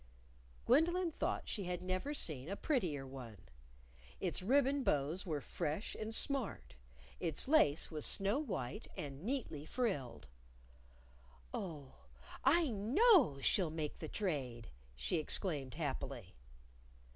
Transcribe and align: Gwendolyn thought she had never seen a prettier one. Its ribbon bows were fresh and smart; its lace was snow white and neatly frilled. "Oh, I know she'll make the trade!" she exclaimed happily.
Gwendolyn 0.65 1.11
thought 1.11 1.47
she 1.47 1.65
had 1.65 1.83
never 1.83 2.15
seen 2.15 2.49
a 2.49 2.55
prettier 2.55 3.05
one. 3.05 3.37
Its 4.19 4.41
ribbon 4.41 4.81
bows 4.81 5.27
were 5.27 5.41
fresh 5.41 5.93
and 5.93 6.11
smart; 6.15 6.73
its 7.19 7.47
lace 7.47 7.91
was 7.91 8.03
snow 8.03 8.39
white 8.39 8.87
and 8.97 9.21
neatly 9.21 9.63
frilled. 9.63 10.25
"Oh, 11.53 11.93
I 12.43 12.69
know 12.69 13.39
she'll 13.41 13.69
make 13.69 13.99
the 13.99 14.09
trade!" 14.09 14.69
she 14.95 15.17
exclaimed 15.17 15.75
happily. 15.75 16.33